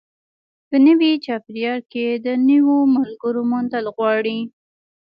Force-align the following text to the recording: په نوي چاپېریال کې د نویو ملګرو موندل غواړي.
په 0.67 0.75
نوي 0.85 1.11
چاپېریال 1.25 1.79
کې 1.91 2.05
د 2.25 2.27
نویو 2.49 2.77
ملګرو 2.95 3.41
موندل 3.51 3.85
غواړي. 3.95 4.39